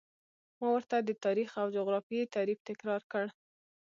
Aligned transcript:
ما 0.59 0.67
ورته 0.75 0.95
د 1.01 1.09
تاریخ 1.25 1.49
او 1.61 1.67
جغرافیې 1.77 2.31
تعریف 2.35 2.59
تکرار 2.69 3.01
کړ. 3.11 3.23